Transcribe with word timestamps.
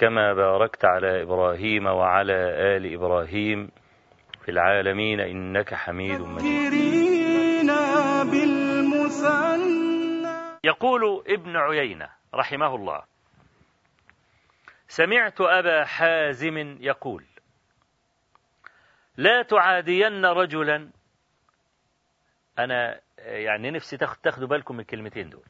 كما 0.00 0.32
باركت 0.32 0.84
على 0.84 1.22
إبراهيم 1.22 1.86
وعلى 1.86 2.32
آل 2.76 2.94
إبراهيم 2.94 3.70
في 4.44 4.50
العالمين 4.50 5.20
إنك 5.20 5.74
حميد 5.74 6.20
مجيد. 6.20 6.72
يقول 10.64 11.24
ابن 11.28 11.56
عيينة 11.56 12.08
رحمه 12.34 12.74
الله 12.74 13.02
سمعت 14.88 15.40
أبا 15.40 15.84
حازم 15.84 16.76
يقول 16.80 17.24
لا 19.16 19.42
تعادين 19.42 20.24
رجلا. 20.24 20.90
أنا 22.58 23.00
يعني 23.18 23.70
نفسي 23.70 23.96
تاخدوا 23.96 24.48
بالكم 24.48 24.74
من 24.74 24.80
الكلمتين 24.80 25.30
دول. 25.30 25.46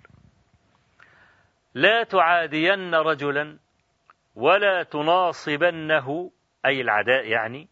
لا 1.75 2.03
تعادين 2.03 2.95
رجلا. 2.95 3.59
ولا 4.35 4.83
تناصبنه 4.83 6.31
أي 6.67 6.81
العداء 6.81 7.27
يعني 7.27 7.69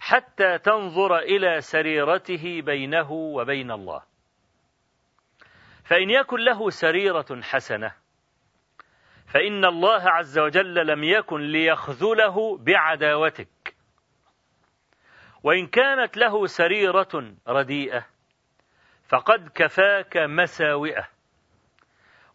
حتى 0.00 0.58
تنظر 0.58 1.18
إلى 1.18 1.60
سريرته 1.60 2.60
بينه 2.60 3.12
وبين 3.12 3.70
الله. 3.70 4.02
فإن 5.84 6.10
يكن 6.10 6.40
له 6.40 6.70
سريرة 6.70 7.40
حسنة 7.42 7.94
فإن 9.26 9.64
الله 9.64 10.10
عز 10.10 10.38
وجل 10.38 10.86
لم 10.86 11.04
يكن 11.04 11.40
ليخذله 11.40 12.58
بعداوتك. 12.58 13.76
وإن 15.42 15.66
كانت 15.66 16.16
له 16.16 16.46
سريرة 16.46 17.34
رديئة 17.48 18.06
فقد 19.08 19.48
كفاك 19.54 20.16
مساوئه. 20.16 21.13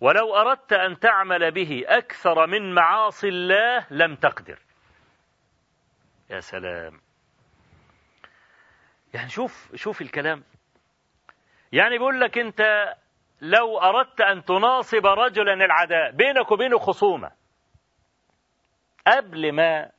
ولو 0.01 0.35
أردت 0.35 0.73
أن 0.73 0.99
تعمل 0.99 1.51
به 1.51 1.83
أكثر 1.87 2.47
من 2.47 2.73
معاصي 2.73 3.27
الله 3.27 3.85
لم 3.91 4.15
تقدر. 4.15 4.59
يا 6.29 6.39
سلام. 6.39 7.01
يعني 9.13 9.29
شوف 9.29 9.75
شوف 9.75 10.01
الكلام. 10.01 10.43
يعني 11.71 11.97
بيقول 11.97 12.21
لك 12.21 12.37
أنت 12.37 12.93
لو 13.41 13.79
أردت 13.79 14.21
أن 14.21 14.45
تناصب 14.45 15.05
رجلا 15.05 15.53
العداء 15.53 16.11
بينك 16.11 16.51
وبينه 16.51 16.77
خصومة 16.77 17.31
قبل 19.07 19.51
ما 19.51 19.91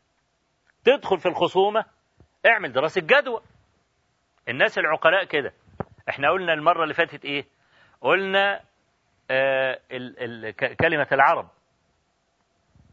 تدخل 0.85 1.19
في 1.19 1.27
الخصومة 1.27 1.85
اعمل 2.47 2.73
دراسة 2.73 3.01
جدوى. 3.01 3.41
الناس 4.49 4.79
العقلاء 4.79 5.25
كده. 5.25 5.53
إحنا 6.09 6.31
قلنا 6.31 6.53
المرة 6.53 6.83
اللي 6.83 6.95
فاتت 6.95 7.25
إيه؟ 7.25 7.47
قلنا 8.01 8.61
كلمة 10.81 11.09
العرب. 11.13 11.51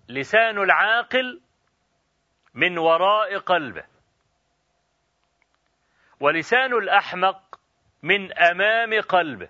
لسان 0.10 0.58
العاقل 0.58 1.42
من 2.54 2.78
وراء 2.78 3.38
قلبه. 3.38 3.84
ولسان 6.20 6.74
الأحمق 6.74 7.60
من 8.04 8.38
أمام 8.38 9.02
قلبه. 9.02 9.50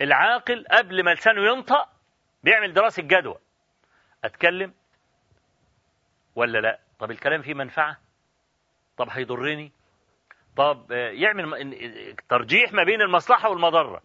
العاقل 0.00 0.64
قبل 0.70 1.04
ما 1.04 1.10
لسانه 1.14 1.42
ينطق 1.52 1.88
بيعمل 2.42 2.72
دراسة 2.72 3.02
جدوى. 3.02 3.38
أتكلم 4.24 4.74
ولا 6.34 6.58
لا؟ 6.58 6.78
طب 6.98 7.10
الكلام 7.10 7.42
فيه 7.42 7.54
منفعة؟ 7.54 7.98
طب 8.96 9.08
هيضرني؟ 9.10 9.72
طب 10.56 10.90
يعمل 10.92 12.16
ترجيح 12.28 12.72
ما 12.72 12.84
بين 12.84 13.02
المصلحة 13.02 13.50
والمضرة. 13.50 14.02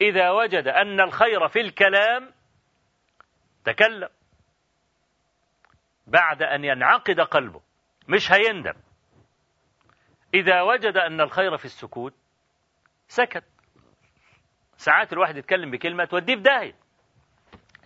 إذا 0.00 0.30
وجد 0.30 0.68
أن 0.68 1.00
الخير 1.00 1.48
في 1.48 1.60
الكلام 1.60 2.32
تكلم. 3.64 4.08
بعد 6.06 6.42
أن 6.42 6.64
ينعقد 6.64 7.20
قلبه 7.20 7.60
مش 8.08 8.32
هيندم. 8.32 8.74
إذا 10.34 10.62
وجد 10.62 10.96
أن 10.96 11.20
الخير 11.20 11.56
في 11.56 11.64
السكوت 11.64 12.14
سكت. 13.08 13.44
ساعات 14.76 15.12
الواحد 15.12 15.36
يتكلم 15.36 15.70
بكلمة 15.70 16.04
توديه 16.04 16.34
في 16.34 16.40
داهية. 16.40 16.74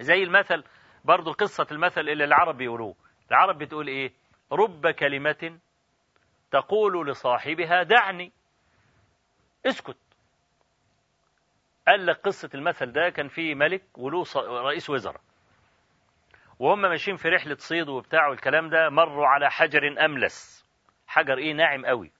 زي 0.00 0.22
المثل 0.22 0.64
برضو 1.04 1.32
قصة 1.32 1.66
المثل 1.72 2.00
اللي 2.00 2.24
العرب 2.24 2.56
بيقولوه 2.56 2.94
العرب 3.30 3.58
بتقول 3.58 3.88
إيه؟ 3.88 4.12
رب 4.52 4.86
كلمة 4.90 5.58
تقول 6.50 7.08
لصاحبها 7.08 7.82
دعني. 7.82 8.32
اسكت. 9.66 10.05
قال 11.88 12.06
لك 12.06 12.16
قصة 12.16 12.50
المثل 12.54 12.92
ده 12.92 13.08
كان 13.08 13.28
في 13.28 13.54
ملك 13.54 13.82
وله 13.98 14.24
رئيس 14.36 14.90
وزراء. 14.90 15.20
وهم 16.58 16.80
ماشيين 16.82 17.16
في 17.16 17.28
رحلة 17.28 17.56
صيد 17.58 17.88
وبتاع 17.88 18.28
والكلام 18.28 18.68
ده 18.70 18.90
مروا 18.90 19.26
على 19.26 19.50
حجر 19.50 20.04
أملس. 20.04 20.66
حجر 21.06 21.38
إيه؟ 21.38 21.52
ناعم 21.52 21.86
قوي. 21.86 22.12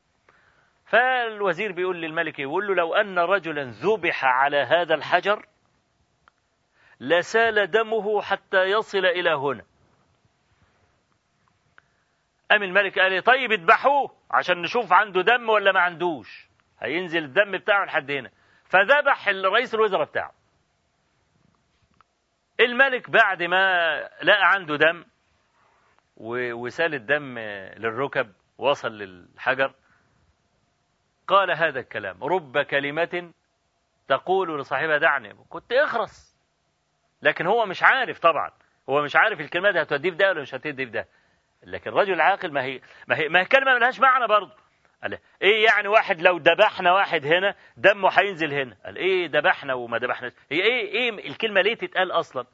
فالوزير 0.84 1.72
بيقول 1.72 2.00
للملك 2.02 2.38
يقول 2.38 2.66
له 2.66 2.74
لو 2.74 2.94
أن 2.94 3.18
رجلا 3.18 3.64
ذبح 3.64 4.24
على 4.24 4.56
هذا 4.56 4.94
الحجر 4.94 5.46
لسال 7.00 7.70
دمه 7.70 8.22
حتى 8.22 8.62
يصل 8.62 9.06
إلى 9.06 9.30
هنا. 9.30 9.64
قام 12.50 12.62
الملك 12.62 12.98
قال 12.98 13.12
لي 13.12 13.20
طيب 13.20 13.52
اذبحوه 13.52 14.16
عشان 14.30 14.62
نشوف 14.62 14.92
عنده 14.92 15.22
دم 15.22 15.48
ولا 15.48 15.72
ما 15.72 15.80
عندوش. 15.80 16.48
هينزل 16.80 17.24
الدم 17.24 17.58
بتاعه 17.58 17.84
لحد 17.84 18.10
هنا. 18.10 18.30
فذبح 18.68 19.28
الرئيس 19.28 19.74
الوزراء 19.74 20.04
بتاعه. 20.04 20.32
الملك 22.60 23.10
بعد 23.10 23.42
ما 23.42 23.98
لقى 24.22 24.50
عنده 24.52 24.76
دم 24.76 25.04
وسال 26.54 26.94
الدم 26.94 27.38
للركب 27.78 28.32
وصل 28.58 28.88
للحجر. 28.88 29.74
قال 31.26 31.50
هذا 31.50 31.80
الكلام 31.80 32.24
رب 32.24 32.58
كلمة 32.58 33.32
تقول 34.08 34.60
لصاحبها 34.60 34.98
دعني. 34.98 35.34
كنت 35.48 35.72
اخرس. 35.72 36.36
لكن 37.22 37.46
هو 37.46 37.66
مش 37.66 37.82
عارف 37.82 38.18
طبعا. 38.18 38.50
هو 38.88 39.02
مش 39.02 39.16
عارف 39.16 39.40
الكلمة 39.40 39.70
دي 39.70 39.82
هتوديه 39.82 40.10
في 40.10 40.16
ده 40.16 40.28
ولا 40.28 40.40
مش 40.40 40.54
هتوديه 40.54 40.84
في 40.84 40.90
ده 40.90 41.08
لكن 41.62 41.90
الرجل 41.90 42.12
العاقل 42.12 42.52
ما 42.52 42.62
هي 42.62 42.80
ما 43.08 43.16
هي 43.18 43.28
ما 43.28 43.40
هي 43.40 43.44
كلمة 43.44 43.74
ملهاش 43.74 44.00
معنى 44.00 44.26
برضه. 44.26 44.65
قال 45.02 45.18
إيه 45.42 45.64
يعني 45.64 45.88
واحد 45.88 46.20
لو 46.22 46.36
ذبحنا 46.36 46.92
واحد 46.92 47.26
هنا 47.26 47.54
دمه 47.76 48.08
هينزل 48.08 48.52
هنا؟ 48.54 48.76
قال 48.84 48.96
إيه 48.96 49.26
ذبحنا 49.28 49.74
وما 49.74 49.98
ذبحناش؟ 49.98 50.32
هي 50.50 50.62
إيه 50.62 50.88
إيه 50.88 51.28
الكلمة 51.28 51.60
ليه 51.60 51.74
تتقال 51.74 52.10
أصلا؟ 52.12 52.46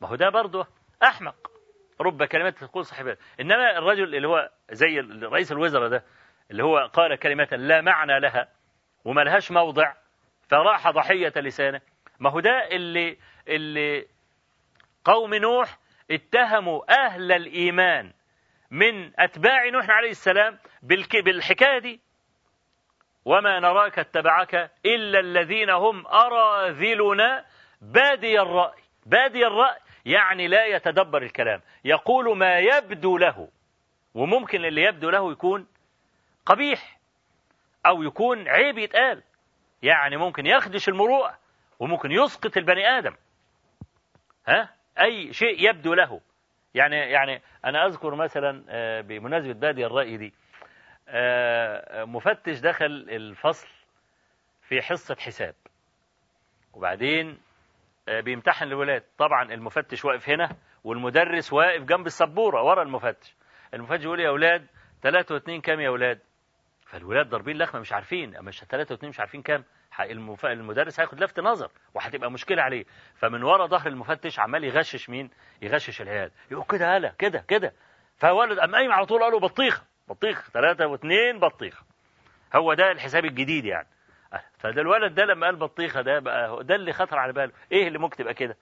ما 0.00 0.08
هو 0.08 0.14
ده 0.14 0.28
برضه 0.28 0.66
أحمق. 1.02 1.50
رب 2.00 2.24
كلمات 2.24 2.58
تقول 2.58 2.86
صاحبها. 2.86 3.16
إنما 3.40 3.78
الرجل 3.78 4.14
اللي 4.14 4.28
هو 4.28 4.50
زي 4.70 5.00
رئيس 5.22 5.52
الوزراء 5.52 5.88
ده 5.88 6.04
اللي 6.50 6.64
هو 6.64 6.90
قال 6.92 7.16
كلمة 7.16 7.48
لا 7.52 7.80
معنى 7.80 8.20
لها 8.20 8.48
وما 9.04 9.20
لهاش 9.20 9.50
موضع 9.50 9.92
فراح 10.48 10.90
ضحية 10.90 11.32
لسانه. 11.36 11.80
ما 12.20 12.30
هو 12.30 12.40
ده 12.40 12.68
اللي 12.72 13.18
اللي 13.48 14.06
قوم 15.04 15.34
نوح 15.34 15.78
اتهموا 16.10 17.04
أهل 17.06 17.32
الإيمان 17.32 18.12
من 18.70 19.20
أتباع 19.20 19.68
نوح 19.68 19.90
عليه 19.90 20.10
السلام 20.10 20.58
بالحكاية 21.12 21.78
دي. 21.78 22.00
وما 23.24 23.60
نراك 23.60 23.98
اتبعك 23.98 24.70
إلا 24.86 25.20
الذين 25.20 25.70
هم 25.70 26.06
أراذلنا. 26.06 27.44
بادي 27.80 28.40
الرأي 28.40 28.82
بادي 29.06 29.46
الرأي 29.46 29.78
يعني 30.04 30.48
لا 30.48 30.66
يتدبر 30.66 31.22
الكلام. 31.22 31.60
يقول 31.84 32.38
ما 32.38 32.58
يبدو 32.58 33.18
له 33.18 33.48
وممكن 34.14 34.64
اللي 34.64 34.82
يبدو 34.82 35.10
له 35.10 35.32
يكون 35.32 35.66
قبيح 36.46 36.98
أو 37.86 38.02
يكون 38.02 38.48
عيب 38.48 38.78
يتقال. 38.78 39.22
يعني 39.82 40.16
ممكن 40.16 40.46
يخدش 40.46 40.88
المروءة 40.88 41.38
وممكن 41.78 42.12
يسقط 42.12 42.56
البني 42.56 42.98
آدم. 42.98 43.16
ها؟ 44.46 44.74
أي 45.00 45.32
شيء 45.32 45.70
يبدو 45.70 45.94
له. 45.94 46.20
يعني 46.74 46.96
يعني 46.96 47.42
أنا 47.64 47.86
أذكر 47.86 48.14
مثلا 48.14 48.64
آه، 48.68 49.00
بمناسبة 49.00 49.52
بادي 49.52 49.86
الرأي 49.86 50.16
دي 50.16 50.34
آه، 51.08 52.04
مفتش 52.04 52.60
دخل 52.60 53.06
الفصل 53.08 53.68
في 54.62 54.82
حصة 54.82 55.16
حساب. 55.18 55.54
وبعدين 56.72 57.38
آه، 58.08 58.20
بيمتحن 58.20 58.64
الولاد 58.64 59.02
طبعا 59.18 59.52
المفتش 59.54 60.04
واقف 60.04 60.28
هنا 60.28 60.56
والمدرس 60.84 61.52
واقف 61.52 61.82
جنب 61.82 62.06
السبورة 62.06 62.62
ورا 62.62 62.82
المفتش. 62.82 63.34
المفتش 63.74 64.04
يقول 64.04 64.20
يا 64.20 64.28
أولاد 64.28 64.66
ثلاثة 65.02 65.34
واثنين 65.34 65.60
كام 65.60 65.80
يا 65.80 65.88
أولاد؟ 65.88 66.18
فالولاد 66.86 67.28
ضاربين 67.28 67.58
لخمة 67.58 67.80
مش 67.80 67.92
عارفين. 67.92 68.34
مش 68.42 68.64
ثلاثة 68.64 68.92
واثنين 68.92 69.10
مش 69.10 69.20
عارفين 69.20 69.42
كام؟ 69.42 69.64
المدرس 70.00 71.00
هياخد 71.00 71.22
لفت 71.22 71.40
نظر 71.40 71.70
وهتبقى 71.94 72.30
مشكلة 72.30 72.62
عليه. 72.62 72.84
فمن 73.14 73.42
ورا 73.42 73.66
ظهر 73.66 73.86
المفتش 73.86 74.38
عمال 74.40 74.64
يغشش 74.64 75.10
مين؟ 75.10 75.30
يغشش 75.62 76.02
العيال. 76.02 76.30
يقول 76.50 76.64
كده 76.70 76.96
هلا 76.96 77.14
كده 77.18 77.44
كده. 77.48 77.72
فولد 78.18 78.58
قام 78.58 78.74
قايم 78.74 78.92
على 78.92 79.06
طول 79.06 79.22
قال 79.22 79.32
له 79.32 79.40
بطيخة 79.40 79.82
بطيخ 80.08 80.50
ثلاثة 80.50 80.86
واثنين 80.86 81.38
بطيخة. 81.38 81.82
هو 82.54 82.74
ده 82.74 82.92
الحساب 82.92 83.24
الجديد 83.24 83.64
يعني. 83.64 83.88
فده 84.58 84.80
الولد 84.82 85.14
ده 85.14 85.24
لما 85.24 85.46
قال 85.46 85.56
بطيخة 85.56 86.00
ده 86.00 86.18
بقى 86.18 86.64
ده 86.64 86.74
اللي 86.74 86.92
خطر 86.92 87.18
على 87.18 87.32
باله. 87.32 87.52
إيه 87.72 87.88
اللي 87.88 87.98
ممكن 87.98 88.16
تبقى 88.16 88.34
كده؟ 88.34 88.56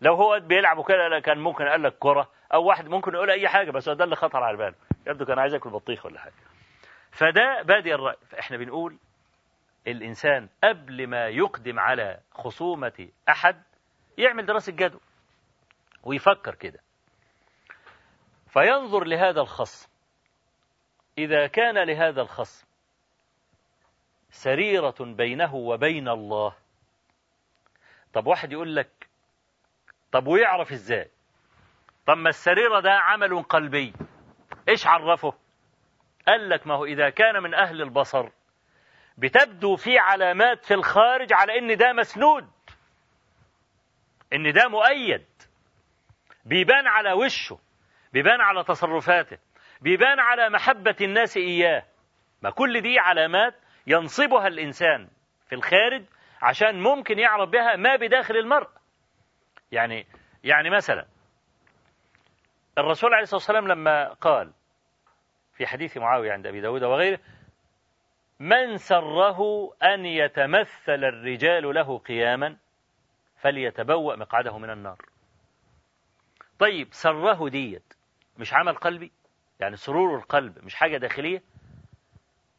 لو 0.00 0.14
هو 0.14 0.40
بيلعب 0.40 0.78
وكده 0.78 1.20
كان 1.20 1.38
ممكن 1.38 1.64
قال 1.64 1.82
لك 1.82 1.94
كرة 1.98 2.30
أو 2.54 2.64
واحد 2.64 2.88
ممكن 2.88 3.14
يقول 3.14 3.30
أي 3.30 3.48
حاجة 3.48 3.70
بس 3.70 3.88
ده 3.88 4.04
اللي 4.04 4.16
خطر 4.16 4.42
على 4.42 4.56
باله. 4.56 4.74
يبدو 5.06 5.24
كان 5.24 5.38
عايز 5.38 5.54
ياكل 5.54 5.70
بطيخ 5.70 6.06
ولا 6.06 6.20
حاجة. 6.20 6.34
فده 7.10 7.62
بادي 7.62 7.94
الرأي. 7.94 8.16
فإحنا 8.30 8.56
بنقول 8.56 8.96
الإنسان 9.86 10.48
قبل 10.64 11.06
ما 11.06 11.28
يقدم 11.28 11.78
على 11.78 12.20
خصومة 12.32 13.08
أحد 13.28 13.62
يعمل 14.18 14.46
دراسة 14.46 14.72
جدوى 14.72 15.00
ويفكر 16.04 16.54
كده. 16.54 16.80
فينظر 18.48 19.04
لهذا 19.04 19.40
الخصم. 19.40 19.88
إذا 21.18 21.46
كان 21.46 21.78
لهذا 21.78 22.22
الخصم 22.22 22.66
سريرة 24.30 24.94
بينه 25.00 25.54
وبين 25.54 26.08
الله 26.08 26.54
طب 28.12 28.26
واحد 28.26 28.52
يقول 28.52 28.76
لك 28.76 29.08
طب 30.12 30.26
ويعرف 30.26 30.72
إزاي؟ 30.72 31.10
طب 32.06 32.16
ما 32.16 32.28
السريرة 32.28 32.80
ده 32.80 32.92
عمل 32.92 33.42
قلبي 33.42 33.92
إيش 34.68 34.86
عرفه؟ 34.86 35.32
قال 36.28 36.48
لك 36.48 36.66
ما 36.66 36.74
هو 36.74 36.84
إذا 36.84 37.10
كان 37.10 37.42
من 37.42 37.54
أهل 37.54 37.82
البصر 37.82 38.28
بتبدو 39.18 39.76
في 39.76 39.98
علامات 39.98 40.64
في 40.64 40.74
الخارج 40.74 41.32
على 41.32 41.58
إن 41.58 41.76
ده 41.76 41.92
مسنود. 41.92 42.48
إن 44.32 44.52
ده 44.52 44.68
مؤيد. 44.68 45.26
بيبان 46.44 46.86
على 46.86 47.12
وشه. 47.12 47.58
بيبان 48.12 48.40
على 48.40 48.64
تصرفاته. 48.64 49.38
بيبان 49.80 50.20
على 50.20 50.50
محبة 50.50 50.96
الناس 51.00 51.36
إياه. 51.36 51.84
ما 52.42 52.50
كل 52.50 52.80
دي 52.80 52.98
علامات 52.98 53.54
ينصبها 53.86 54.46
الإنسان 54.46 55.08
في 55.48 55.54
الخارج 55.54 56.04
عشان 56.42 56.80
ممكن 56.80 57.18
يعرف 57.18 57.48
بها 57.50 57.76
ما 57.76 57.96
بداخل 57.96 58.36
المرء. 58.36 58.68
يعني 59.72 60.06
يعني 60.44 60.70
مثلا 60.70 61.06
الرسول 62.78 63.14
عليه 63.14 63.22
الصلاة 63.22 63.38
والسلام 63.38 63.68
لما 63.68 64.12
قال 64.12 64.52
في 65.54 65.66
حديث 65.66 65.96
معاوية 65.96 66.32
عند 66.32 66.46
أبي 66.46 66.60
داود 66.60 66.82
وغيره 66.82 67.20
من 68.40 68.76
سره 68.76 69.70
أن 69.82 70.06
يتمثل 70.06 71.04
الرجال 71.04 71.74
له 71.74 71.98
قياما 71.98 72.56
فليتبوأ 73.36 74.16
مقعده 74.16 74.58
من 74.58 74.70
النار. 74.70 74.98
طيب 76.58 76.88
سره 76.90 77.48
ديت 77.48 77.92
مش 78.38 78.54
عمل 78.54 78.74
قلبي؟ 78.74 79.12
يعني 79.60 79.76
سرور 79.76 80.16
القلب 80.16 80.64
مش 80.64 80.74
حاجة 80.74 80.96
داخلية؟ 80.96 81.42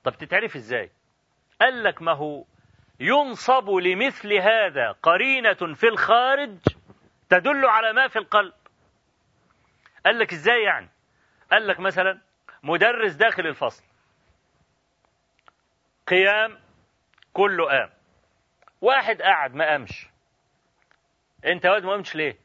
طب 0.03 0.13
تتعرف 0.18 0.56
إزاي؟ 0.56 0.91
قال 1.62 1.83
لك 1.83 2.01
ما 2.01 2.12
هو 2.12 2.44
ينصب 3.00 3.69
لمثل 3.69 4.33
هذا 4.33 4.91
قرينة 4.91 5.74
في 5.74 5.88
الخارج 5.88 6.57
تدل 7.29 7.65
على 7.65 7.94
ما 7.94 8.07
في 8.07 8.19
القلب. 8.19 8.53
قال 10.06 10.19
لك 10.19 10.33
إزاي 10.33 10.63
يعني؟ 10.63 10.89
قال 11.51 11.68
لك 11.68 11.79
مثلا 11.79 12.21
مدرس 12.63 13.13
داخل 13.13 13.47
الفصل 13.47 13.83
قيام 16.07 16.57
كله 17.33 17.65
قام. 17.69 17.89
واحد 18.81 19.21
قعد 19.21 19.56
ما 19.56 19.65
قامش. 19.65 20.07
انت 21.45 21.65
واد 21.65 21.83
ما 21.83 21.94
قمتش 21.94 22.15
ليه؟ 22.15 22.38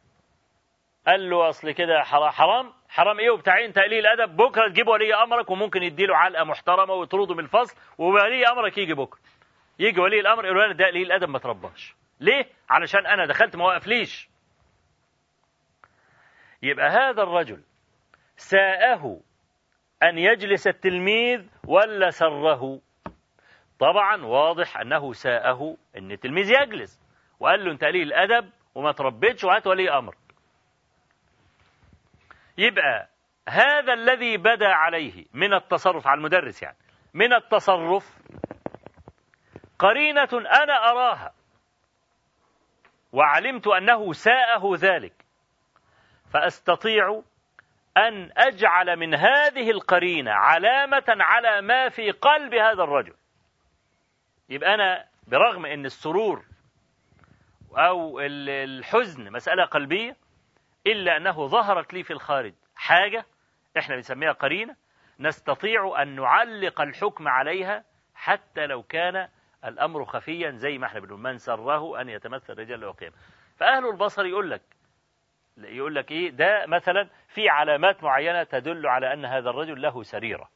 قال 1.07 1.31
له 1.31 1.49
اصل 1.49 1.71
كده 1.71 2.03
حرام 2.03 2.73
حرام 2.89 3.19
إيه 3.19 3.31
وبتاعين 3.31 3.73
تقليل 3.73 4.07
ادب 4.07 4.37
بكرة 4.37 4.69
تجيب 4.69 4.89
ولي 4.89 5.15
أمرك 5.15 5.51
وممكن 5.51 5.83
يديله 5.83 6.17
علقة 6.17 6.45
محترمة 6.45 6.95
ويطرده 6.95 7.35
من 7.35 7.45
الفصل 7.45 7.77
وولي 7.99 8.47
أمرك 8.47 8.79
يجي 8.79 8.95
بكرة. 8.95 9.21
يجي 9.79 10.01
ولي 10.01 10.21
الأمر 10.21 10.45
يقول 10.45 10.59
له 10.59 10.73
ده 10.73 10.87
قليل 10.87 11.07
الأدب 11.07 11.29
ما 11.29 11.39
ترباش. 11.39 11.95
ليه؟ 12.21 12.49
علشان 12.71 13.07
أنا 13.07 13.27
دخلت 13.27 13.57
ما 13.57 13.65
وقفليش. 13.65 14.29
يبقى 16.63 16.89
هذا 16.89 17.23
الرجل 17.23 17.63
ساءه 18.37 19.21
أن 20.03 20.19
يجلس 20.19 20.67
التلميذ 20.67 21.47
ولا 21.67 22.11
سره 22.11 22.81
طبعا 23.83 24.25
واضح 24.25 24.77
أنه 24.77 25.13
ساءه 25.13 25.77
أن 25.97 26.13
التلميذ 26.13 26.51
يجلس. 26.51 27.01
وقال 27.41 27.65
له 27.65 27.73
أنت 27.73 27.85
قليل 27.85 28.13
الأدب 28.13 28.51
وما 28.75 28.93
تربيتش 28.93 29.45
وهات 29.45 29.67
ولي 29.67 29.91
أمر. 29.91 30.15
يبقى 32.59 33.09
هذا 33.49 33.93
الذي 33.93 34.37
بدا 34.37 34.69
عليه 34.69 35.27
من 35.35 35.55
التصرف 35.55 36.07
على 36.07 36.19
المدرس 36.19 36.63
يعني 36.63 36.77
من 37.15 37.33
التصرف 37.33 38.19
قرينة 39.79 40.29
أنا 40.33 40.91
أراها 40.91 41.33
وعلمت 43.13 43.67
أنه 43.67 44.13
ساءه 44.13 44.77
ذلك 44.77 45.15
فأستطيع 46.33 47.23
أن 47.97 48.31
أجعل 48.37 48.97
من 48.97 49.15
هذه 49.15 49.71
القرينة 49.71 50.33
علامة 50.33 51.05
على 51.09 51.61
ما 51.61 51.89
في 51.89 52.11
قلب 52.11 52.55
هذا 52.55 52.83
الرجل. 52.83 53.15
يبقى 54.53 54.75
أنا 54.75 55.05
برغم 55.27 55.67
أن 55.67 55.85
السرور 55.87 56.45
أو 57.77 58.21
الحزن 58.21 59.33
مسألة 59.33 59.65
قلبية 59.65 60.17
إلا 60.87 61.17
أنه 61.17 61.47
ظهرت 61.47 61.95
لي 61.95 62.03
في 62.03 62.13
الخارج 62.13 62.55
حاجة 62.77 63.25
إحنا 63.79 63.95
بنسميها 63.97 64.33
قرينة 64.33 64.77
نستطيع 65.21 66.03
أن 66.03 66.09
نعلق 66.17 66.81
الحكم 66.81 67.29
عليها 67.29 67.85
حتى 68.15 68.67
لو 68.67 68.83
كان 68.83 69.29
الأمر 69.65 70.05
خفيا 70.05 70.51
زي 70.51 70.79
ما 70.79 70.87
إحنا 70.87 71.01
بنقول 71.01 71.21
من 71.21 71.39
سره 71.39 72.01
أن 72.01 72.09
يتمثل 72.09 72.59
رجال 72.59 72.93
قيم 72.93 73.13
فأهل 73.57 73.87
البصر 73.87 74.27
يقول 74.27 74.51
لك 74.51 74.63
يقول 75.57 75.95
لك 75.95 76.11
إيه؟ 76.11 76.31
ده 76.31 76.67
مثلا 76.67 77.09
في 77.29 77.49
علامات 77.49 78.03
معينة 78.05 78.43
تدل 78.43 78.87
على 78.87 79.13
أن 79.13 79.25
هذا 79.25 79.51
الرجل 79.51 79.83
له 79.83 80.03
سريرة. 80.03 80.49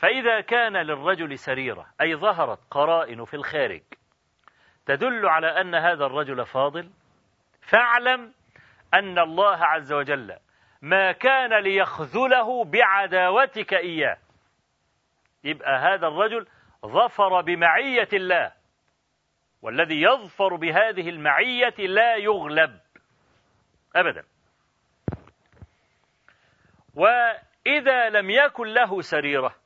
فإذا 0.00 0.40
كان 0.40 0.76
للرجل 0.76 1.38
سريرة 1.38 1.86
أي 2.00 2.16
ظهرت 2.16 2.58
قرائن 2.70 3.24
في 3.24 3.34
الخارج 3.34 3.82
تدل 4.86 5.26
على 5.26 5.46
أن 5.60 5.74
هذا 5.74 6.06
الرجل 6.06 6.46
فاضل؟ 6.46 6.90
فاعلم 7.60 8.32
أن 8.94 9.18
الله 9.18 9.56
عز 9.56 9.92
وجل 9.92 10.36
ما 10.82 11.12
كان 11.12 11.62
ليخذله 11.62 12.64
بعداوتك 12.64 13.74
إياه. 13.74 14.16
يبقى 15.44 15.78
هذا 15.78 16.06
الرجل 16.06 16.46
ظفر 16.86 17.40
بمعية 17.40 18.08
الله 18.12 18.52
والذي 19.62 20.02
يظفر 20.02 20.56
بهذه 20.56 21.08
المعية 21.08 21.74
لا 21.78 22.16
يغلب 22.16 22.80
أبدا. 23.96 24.24
وإذا 26.94 28.08
لم 28.08 28.30
يكن 28.30 28.66
له 28.66 29.00
سريرة 29.00 29.59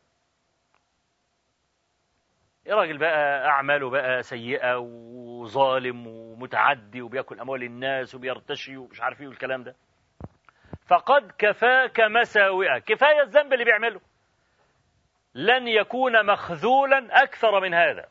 راجل 2.69 2.99
بقى 2.99 3.47
أعماله 3.49 3.91
بقى 3.91 4.23
سيئة 4.23 4.79
وظالم 4.79 6.07
ومتعدي 6.07 7.03
وبياكل 7.03 7.41
أموال 7.41 7.63
الناس 7.63 8.15
وبيرتشي 8.15 8.77
ومش 8.77 9.01
عارف 9.01 9.21
إيه 9.21 9.29
والكلام 9.29 9.63
ده؟ 9.63 9.75
فقد 10.87 11.33
كفاك 11.39 12.01
مساوئة 12.01 12.79
كفاية 12.79 13.23
الذنب 13.23 13.53
اللي 13.53 13.65
بيعمله. 13.65 14.01
لن 15.35 15.69
يكون 15.69 16.27
مخذولا 16.27 17.23
أكثر 17.23 17.61
من 17.61 17.75
هذا. 17.75 18.09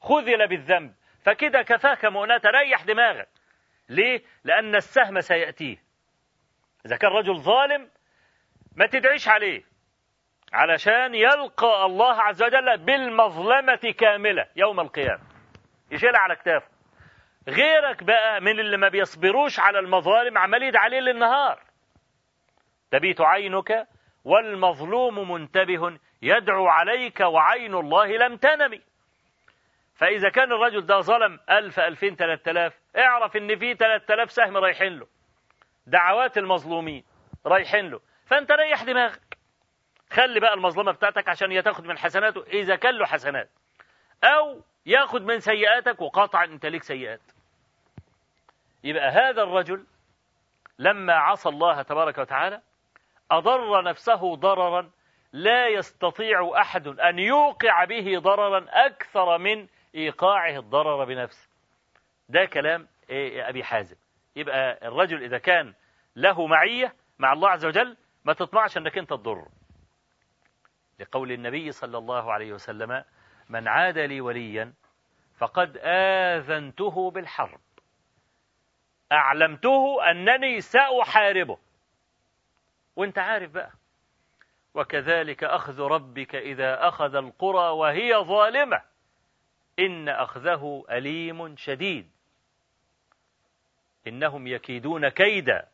خذل 0.00 0.48
بالذنب. 0.48 0.94
فكده 1.24 1.62
كفاك 1.62 2.04
مؤنة. 2.04 2.40
ريح 2.46 2.84
دماغك. 2.84 3.28
ليه؟ 3.88 4.22
لأن 4.44 4.74
السهم 4.74 5.20
سيأتيه. 5.20 5.76
إذا 6.86 6.96
كان 6.96 7.10
رجل 7.10 7.38
ظالم 7.38 7.90
ما 8.76 8.86
تدعيش 8.86 9.28
عليه. 9.28 9.62
علشان 10.54 11.14
يلقى 11.14 11.86
الله 11.86 12.22
عز 12.22 12.42
وجل 12.42 12.78
بالمظلمة 12.78 13.94
كاملة 13.98 14.46
يوم 14.56 14.80
القيامة. 14.80 15.22
يشيلها 15.90 16.20
على 16.20 16.36
كتافه 16.36 16.68
غيرك 17.48 18.02
بقى 18.02 18.40
من 18.40 18.60
اللي 18.60 18.76
ما 18.76 18.88
بيصبروش 18.88 19.60
على 19.60 19.78
المظالم 19.78 20.38
عمال 20.38 20.62
يدعي 20.62 20.84
عليه 20.84 21.00
للنهار. 21.00 21.60
تبيت 22.90 23.20
عينك 23.20 23.88
والمظلوم 24.24 25.30
منتبه 25.30 25.98
يدعو 26.22 26.68
عليك 26.68 27.20
وعين 27.20 27.74
الله 27.74 28.06
لم 28.06 28.36
تنم. 28.36 28.80
فإذا 29.94 30.28
كان 30.28 30.52
الرجل 30.52 30.86
ده 30.86 31.00
ظلم 31.00 31.40
ألف 31.50 31.80
ألفين 31.80 32.16
ثلاثة 32.16 32.50
آلاف 32.50 32.80
اعرف 32.96 33.36
إن 33.36 33.58
في 33.58 33.74
ثلاثة 33.74 34.14
آلاف 34.14 34.32
سهم 34.32 34.56
رايحين 34.56 34.98
له. 34.98 35.06
دعوات 35.86 36.38
المظلومين 36.38 37.04
رايحين 37.46 37.90
له. 37.90 38.00
فأنت 38.26 38.52
ريح 38.52 38.82
دماغك. 38.82 39.20
خلي 40.10 40.40
بقى 40.40 40.54
المظلمة 40.54 40.92
بتاعتك 40.92 41.28
عشان 41.28 41.52
يتاخد 41.52 41.84
من 41.84 41.98
حسناته 41.98 42.42
إذا 42.42 42.76
كان 42.76 42.94
له 42.94 43.06
حسنات. 43.06 43.50
أو 44.24 44.62
ياخد 44.86 45.22
من 45.22 45.40
سيئاتك 45.40 46.00
وقطعا 46.00 46.44
أنت 46.44 46.66
ليك 46.66 46.82
سيئات. 46.82 47.20
يبقى 48.84 49.08
هذا 49.08 49.42
الرجل 49.42 49.86
لما 50.78 51.14
عصى 51.14 51.48
الله 51.48 51.82
تبارك 51.82 52.18
وتعالى 52.18 52.60
أضر 53.30 53.82
نفسه 53.82 54.36
ضررا 54.36 54.90
لا 55.32 55.68
يستطيع 55.68 56.52
أحد 56.60 56.86
أن 56.88 57.18
يوقع 57.18 57.84
به 57.84 58.18
ضررا 58.18 58.66
أكثر 58.68 59.38
من 59.38 59.66
إيقاعه 59.94 60.58
الضرر 60.58 61.04
بنفسه. 61.04 61.48
ده 62.28 62.44
كلام 62.44 62.88
أبي 63.10 63.64
حازم. 63.64 63.96
يبقى 64.36 64.88
الرجل 64.88 65.22
إذا 65.22 65.38
كان 65.38 65.74
له 66.16 66.46
معية 66.46 66.94
مع 67.18 67.32
الله 67.32 67.48
عز 67.48 67.66
وجل 67.66 67.96
ما 68.24 68.32
تطمعش 68.32 68.76
أنك 68.76 68.98
أنت 68.98 69.10
تضر 69.10 69.46
لقول 71.00 71.32
النبي 71.32 71.72
صلى 71.72 71.98
الله 71.98 72.32
عليه 72.32 72.52
وسلم 72.52 73.04
من 73.48 73.68
عاد 73.68 73.98
لي 73.98 74.20
وليا 74.20 74.72
فقد 75.38 75.76
آذنته 75.82 77.10
بالحرب. 77.10 77.60
أعلمته 79.12 80.10
أنني 80.10 80.60
سأحاربه. 80.60 81.58
وأنت 82.96 83.18
عارف 83.18 83.50
بقى. 83.50 83.72
وكذلك 84.74 85.44
أخذ 85.44 85.80
ربك 85.80 86.34
إذا 86.34 86.88
أخذ 86.88 87.14
القرى 87.14 87.68
وهي 87.70 88.14
ظالمة. 88.14 88.82
إن 89.78 90.08
أخذه 90.08 90.84
أليم 90.90 91.56
شديد. 91.56 92.10
إنهم 94.06 94.46
يكيدون 94.46 95.08
كيدا 95.08 95.68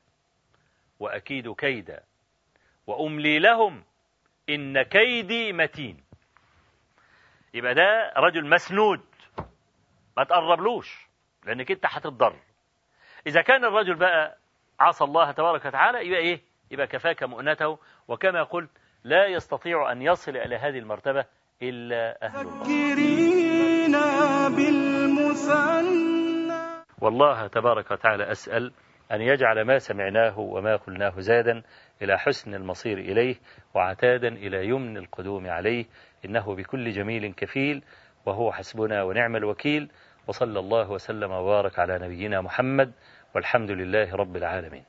وأكيد 1.01 1.53
كيدا. 1.53 2.03
وأملي 2.87 3.39
لهم 3.39 3.85
إن 4.55 4.83
كيدي 4.83 5.53
متين. 5.53 6.05
يبقى 7.55 7.75
ده 7.75 8.13
رجل 8.17 8.49
مسنود. 8.49 9.01
ما 10.17 10.25
تقربلوش 10.25 11.07
لأنك 11.47 11.71
أنت 11.71 11.87
هتتضر. 11.87 12.37
إذا 13.27 13.43
كان 13.43 13.65
الرجل 13.65 13.95
بقى 13.95 14.39
عصى 14.81 15.05
الله 15.05 15.33
تبارك 15.33 15.65
وتعالى 15.65 16.07
يبقى 16.07 16.21
إيه؟ 16.21 16.41
يبقى 16.71 16.87
كفاك 16.87 17.23
مؤنته 17.23 17.79
وكما 18.09 18.43
قلت 18.43 18.71
لا 19.05 19.27
يستطيع 19.27 19.93
أن 19.93 20.03
يصل 20.03 20.37
إلى 20.37 20.57
هذه 20.57 20.79
المرتبة 20.79 21.25
إلا 21.63 22.27
أهل 22.27 22.47
الله 22.47 22.63
والله 27.01 27.47
تبارك 27.47 27.91
وتعالى 27.91 28.31
أسأل 28.31 28.73
أن 29.13 29.21
يجعل 29.21 29.63
ما 29.63 29.79
سمعناه 29.79 30.39
وما 30.39 30.77
قلناه 30.77 31.13
زادا 31.19 31.63
إلى 32.03 32.19
حسن 32.19 32.55
المصير 32.55 32.99
إليه 32.99 33.37
وعتادا 33.75 34.29
إلى 34.29 34.69
يمن 34.69 34.97
القدوم 34.97 35.47
عليه 35.51 35.85
إنه 36.25 36.55
بكل 36.55 36.91
جميل 36.91 37.33
كفيل 37.35 37.83
وهو 38.27 38.53
حسبنا 38.53 39.03
ونعم 39.03 39.37
الوكيل 39.37 39.91
وصلى 40.27 40.59
الله 40.59 40.91
وسلم 40.91 41.31
وبارك 41.31 41.79
على 41.79 41.99
نبينا 41.99 42.41
محمد 42.41 42.93
والحمد 43.35 43.71
لله 43.71 44.15
رب 44.15 44.37
العالمين 44.37 44.85